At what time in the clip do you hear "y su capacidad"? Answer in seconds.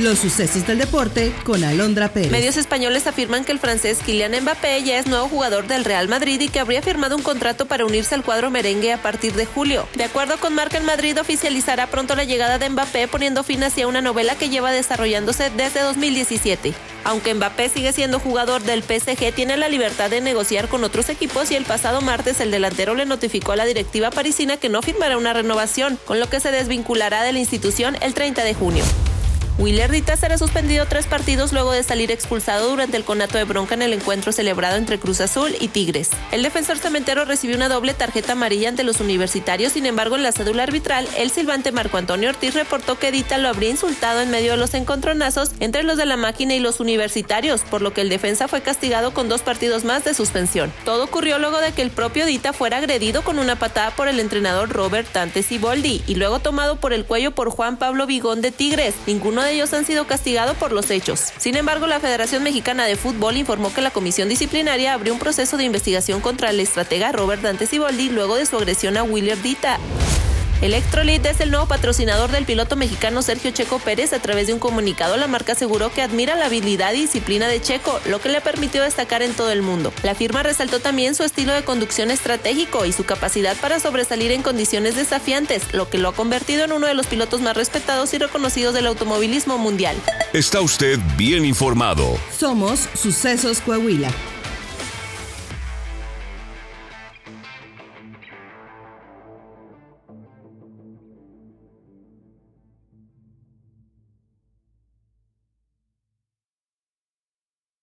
82.84-83.56